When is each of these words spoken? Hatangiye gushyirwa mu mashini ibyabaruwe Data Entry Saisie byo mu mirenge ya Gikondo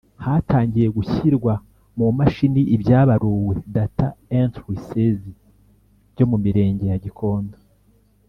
Hatangiye 0.25 0.87
gushyirwa 0.97 1.53
mu 1.97 2.07
mashini 2.17 2.61
ibyabaruwe 2.75 3.53
Data 3.75 4.07
Entry 4.39 4.75
Saisie 4.87 5.33
byo 6.13 6.25
mu 6.31 6.37
mirenge 6.43 6.85
ya 6.91 6.99
Gikondo 7.05 7.57